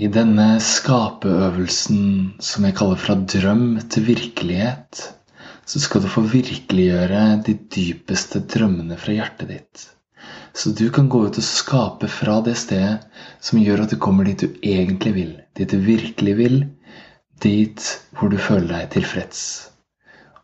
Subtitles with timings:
[0.00, 2.04] I denne skapeøvelsen
[2.40, 5.00] som jeg kaller fra drøm til virkelighet,
[5.68, 9.82] så skal du få virkeliggjøre de dypeste drømmene fra hjertet ditt.
[10.56, 13.04] Så du kan gå ut og skape fra det stedet
[13.44, 16.56] som gjør at du kommer dit du egentlig vil, dit du virkelig vil,
[17.44, 19.44] dit hvor du føler deg tilfreds.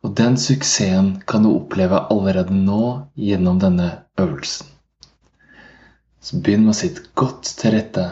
[0.04, 3.88] Og den suksessen kan du oppleve allerede nå gjennom denne
[4.20, 4.68] øvelsen.
[6.20, 8.06] Så begynn med å sitte godt til rette.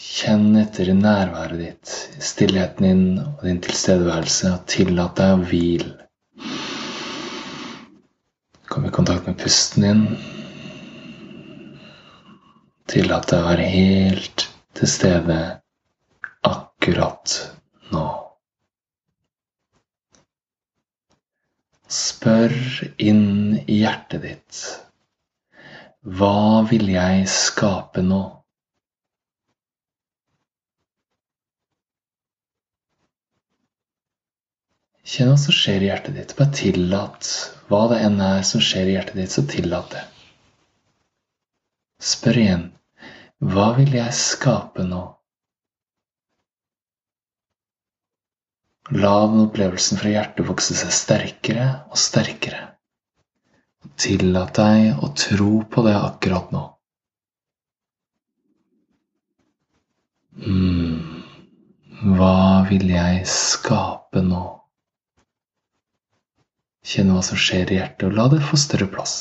[0.00, 1.90] Kjenn etter nærværet ditt,
[2.24, 5.96] stillheten din og din tilstedeværelse, og tillat deg å hvile.
[8.70, 10.02] Kom i kontakt med pusten din.
[12.88, 14.46] Tillat deg å være helt
[14.80, 15.38] til stede
[16.48, 17.36] akkurat
[17.92, 18.06] nå.
[22.00, 22.56] Spør
[22.96, 23.24] inn
[23.66, 24.66] i hjertet ditt.
[26.00, 28.39] Hva vil jeg skape nå?
[35.10, 36.36] Kjenn hva som skjer i hjertet ditt.
[36.38, 37.28] Bare tillat
[37.70, 40.02] hva det enn er som skjer i hjertet ditt, så tillat det.
[42.10, 42.68] Spør igjen.
[43.40, 45.00] Hva vil jeg skape nå?
[48.90, 52.62] La den opplevelsen fra hjertet vokse seg sterkere og sterkere.
[54.00, 56.64] Tillat deg å tro på det akkurat nå.
[60.40, 61.22] Hmm.
[62.00, 64.46] Hva vil jeg skape nå?
[66.86, 69.16] Kjenn hva som skjer i hjertet, og la det få større plass.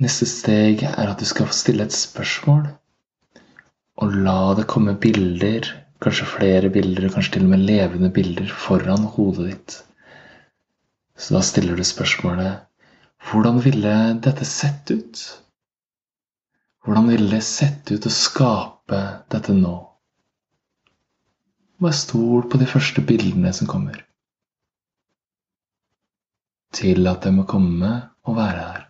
[0.00, 2.64] Neste steg er at du skal stille et spørsmål,
[4.00, 5.68] og la det komme bilder,
[6.00, 9.76] kanskje flere bilder, kanskje til og med levende bilder, foran hodet ditt.
[11.20, 12.64] Så da stiller du spørsmålet
[13.28, 13.92] hvordan ville
[14.24, 15.20] dette sett ut?
[16.80, 19.74] Hvordan ville det sett ut å skape dette nå?
[21.80, 24.02] Bare stol på de første bildene som kommer.
[26.76, 27.92] Tillat dem å komme
[28.28, 28.82] og være her.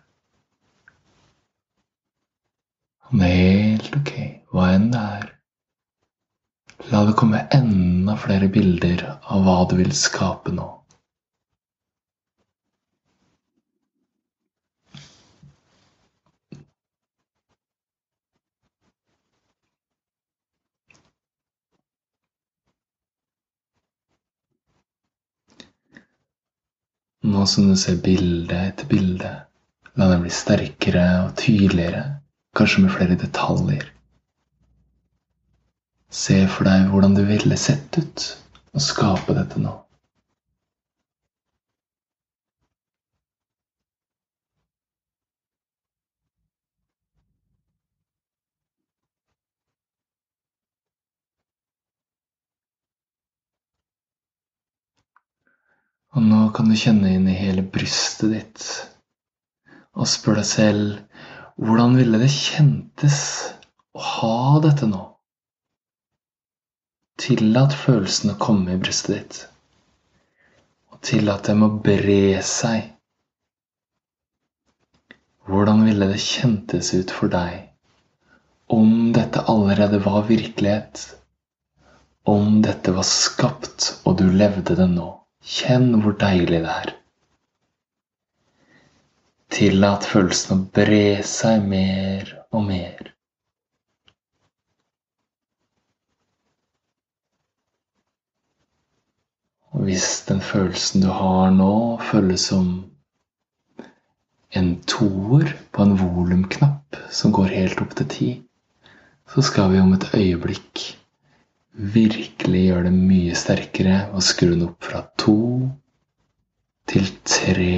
[3.11, 4.11] Det er helt ok,
[4.51, 5.31] hva enn det er.
[6.91, 10.67] La det komme enda flere bilder av hva du vil skape nå.
[27.31, 29.29] Nå som du ser bilde etter bilde,
[29.95, 32.01] la den bli sterkere og tydeligere,
[32.57, 33.85] kanskje med flere detaljer.
[36.11, 38.25] Se for deg hvordan du ville sett ut
[38.75, 39.77] og skape dette nå.
[56.11, 58.65] Og nå kan du kjenne inn i hele brystet ditt
[59.91, 61.21] og spør deg selv
[61.61, 63.19] hvordan ville det kjentes
[63.95, 65.01] å ha dette nå?
[67.21, 69.39] Tillat følelsene å komme i brystet ditt,
[70.89, 72.87] og tillat dem å bre seg.
[75.45, 77.69] Hvordan ville det kjentes ut for deg
[78.73, 81.05] om dette allerede var virkelighet?
[82.25, 85.20] Om dette var skapt, og du levde det nå?
[85.41, 86.91] Kjenn hvor deilig det er.
[89.51, 93.09] Tillat følelsen å bre seg mer og mer.
[99.71, 101.73] Og hvis den følelsen du har nå,
[102.11, 102.71] føles som
[104.53, 108.31] en toer på en volumknapp som går helt opp til ti,
[109.31, 110.83] så skal vi om et øyeblikk
[111.71, 115.37] virkelig gjør det mye sterkere og skru den opp fra to
[116.91, 117.75] til tre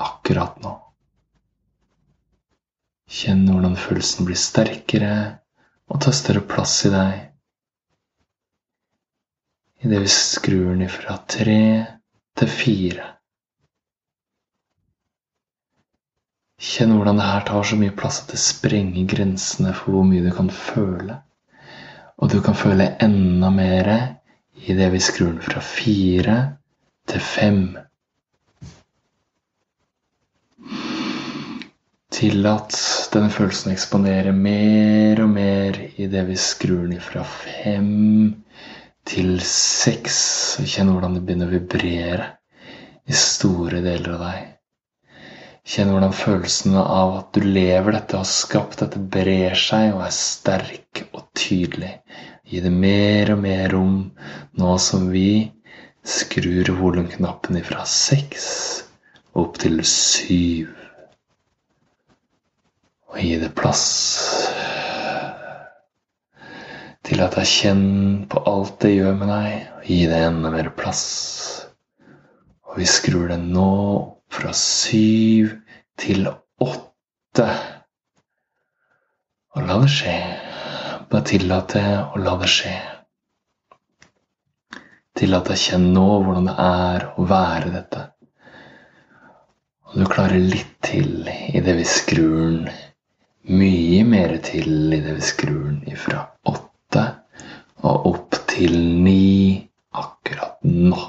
[0.00, 0.76] akkurat nå.
[3.10, 5.14] Kjenn hvordan følelsen blir sterkere
[5.90, 7.16] og tar større plass i deg.
[9.82, 11.62] Idet vi skrur den fra tre
[12.38, 13.08] til fire.
[16.60, 20.22] Kjenn hvordan det her tar så mye plass at det sprenger grensene for hvor mye
[20.22, 21.18] du kan føle.
[22.20, 23.90] Og du kan føle enda mer
[24.68, 26.36] idet vi skrur den fra fire
[27.08, 27.62] til fem.
[32.20, 32.76] Tillat
[33.14, 37.88] denne følelsen å eksponere mer og mer idet vi skrur den fra fem
[39.08, 40.20] til seks.
[40.60, 42.28] Kjenn hvordan det begynner å vibrere
[43.08, 44.48] i store deler av deg.
[45.70, 50.04] Kjenn hvordan følelsene av at du lever dette og har skapt dette, brer seg og
[50.06, 51.02] er sterk
[51.40, 51.94] tydelig.
[52.50, 53.96] Gi det mer og mer rom
[54.60, 55.50] nå som vi
[56.06, 58.46] skrur volumknappen fra seks
[59.40, 60.70] opp til syv.
[63.10, 63.88] Og gi det plass.
[67.10, 70.68] til at jeg kjenner på alt det gjør med deg, og gi det enda mer
[70.78, 71.00] plass.
[72.70, 73.70] Og vi skrur det nå
[74.30, 75.56] fra syv
[75.98, 76.28] til
[76.62, 77.48] åtte.
[79.56, 80.14] Og la det skje.
[81.10, 82.72] Bare tillat det, å la det skje.
[85.18, 88.02] Tillat deg kjenne nå hvordan det er å være dette.
[89.90, 92.70] Og du klarer litt til idet vi skrur den
[93.50, 97.02] mye mer til idet vi skrur den ifra åtte
[97.82, 101.00] og opp til ni akkurat nå.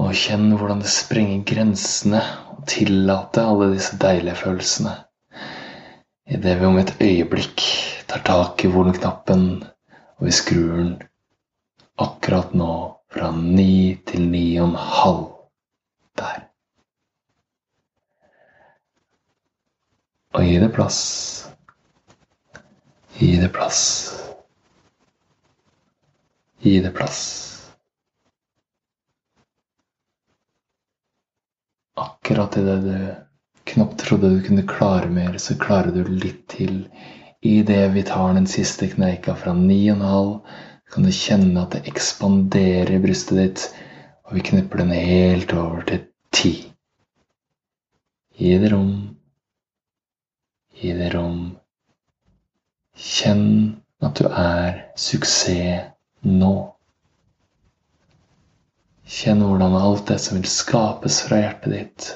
[0.00, 2.22] Og kjenn hvordan det sprenger grensene
[2.54, 4.94] og tillater alle disse deilige følelsene.
[6.30, 7.66] Idet vi om et øyeblikk
[8.08, 9.44] tar tak i volumknappen
[10.20, 10.94] og vi skrur den
[12.00, 12.72] akkurat nå
[13.12, 15.26] fra ni til ni og en halv.
[16.20, 16.42] Der.
[20.34, 21.00] Og gi det plass.
[23.16, 23.80] Gi det plass.
[26.60, 27.59] Gi det plass.
[32.00, 33.14] Akkurat idet du
[33.70, 36.86] knapt trodde du kunne klare mer, så klarer du litt til.
[37.44, 40.32] Idet vi tar den siste kneika fra ni og en halv,
[40.90, 43.66] kan du kjenne at det ekspanderer i brystet ditt,
[44.26, 46.02] og vi knipper den helt over til
[46.36, 46.54] 10.
[48.40, 48.92] Gi det rom.
[50.80, 51.40] Gi det rom.
[52.96, 53.48] Kjenn
[54.00, 55.90] at du er suksess
[56.24, 56.54] nå.
[59.10, 62.08] Kjenn hvordan alt det som vil skapes fra hjertet ditt,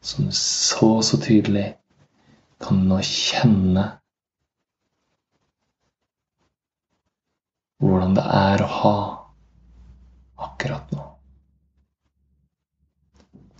[0.00, 1.66] som du så så tydelig
[2.62, 3.84] kan nå kjenne
[7.82, 8.96] hvordan det er å ha
[10.46, 11.04] akkurat nå.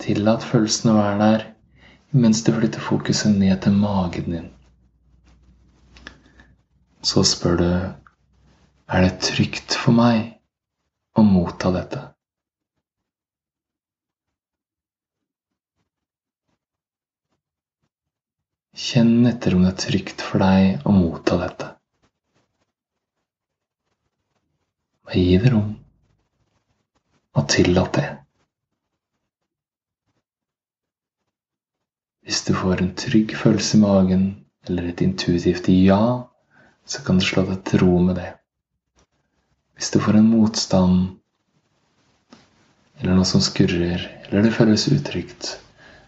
[0.03, 1.45] Tillat følelsene å være der
[2.23, 4.49] mens du flytter fokuset ned til magen din.
[7.03, 10.33] Så spør du er det trygt for meg
[11.19, 12.12] å motta dette.
[18.83, 21.69] Kjenn etter om det er trygt for deg å motta dette.
[25.07, 25.69] Og gi det rom,
[27.37, 28.09] og tillat det.
[32.27, 34.27] Hvis du får en trygg følelse i magen
[34.67, 36.03] eller et intuitivt ja,
[36.83, 38.29] så kan du slå deg til ro med det.
[39.79, 41.01] Hvis du får en motstand
[42.99, 45.57] eller noe som skurrer, eller det føles utrygt,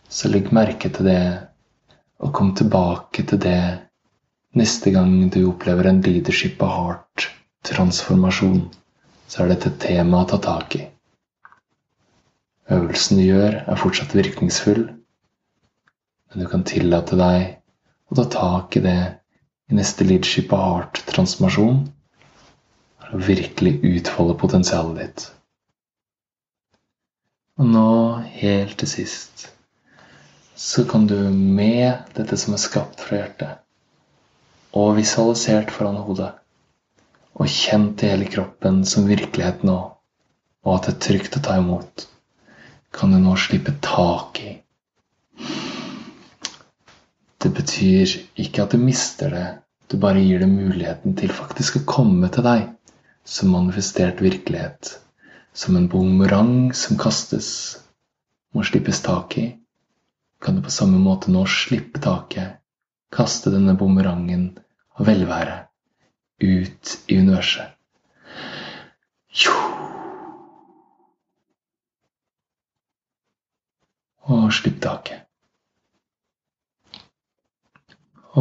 [0.07, 1.21] så legg merke til det,
[2.23, 3.59] og kom tilbake til det
[4.55, 8.61] neste gang du opplever en leadership of heart-transformasjon.
[9.27, 10.85] Så er dette et tema å ta tak i.
[12.71, 14.87] Øvelsen du gjør, er fortsatt virkningsfull,
[16.29, 17.59] men du kan tillate deg
[18.09, 18.99] å ta tak i det
[19.69, 21.83] i neste leadership of heart-transformasjon
[23.01, 25.25] for å virkelig utfolde potensialet ditt.
[27.61, 27.89] Og nå,
[28.35, 29.45] helt til sist,
[30.55, 33.61] så kan du med dette som er skapt fra hjertet,
[34.75, 36.31] og visualisert foran hodet,
[37.35, 39.79] og kjent i hele kroppen som virkelighet nå,
[40.65, 42.07] og at det er trygt å ta imot,
[42.95, 44.53] kan du nå slippe tak i
[47.45, 49.47] det betyr ikke at du mister det,
[49.91, 52.63] du bare gir det muligheten til faktisk å komme til deg
[53.25, 54.95] som manifestert virkelighet,
[55.53, 57.49] som en bumerang som kastes,
[58.53, 59.45] må slippes tak i.
[60.39, 62.59] Kan du på samme måte nå slippe taket,
[63.15, 64.49] kaste denne bumerangen
[64.99, 65.61] av velvære
[66.43, 67.71] ut i universet.
[74.25, 75.21] Og slipp taket.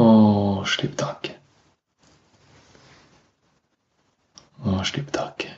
[0.01, 1.37] Og slipp taket.
[4.65, 5.53] Og slipp taket.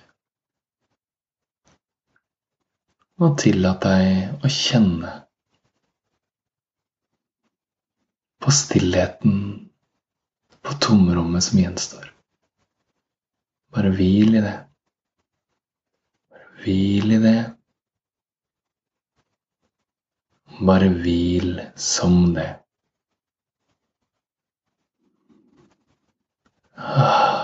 [3.23, 5.13] Og tillat deg å kjenne
[8.47, 9.69] på stillheten,
[10.63, 12.13] på tomrommet som gjenstår.
[13.75, 14.53] Bare hvil i det.
[16.31, 17.41] Bare hvil i det.
[20.61, 22.47] Bare hvil som det.
[26.77, 27.36] Ah.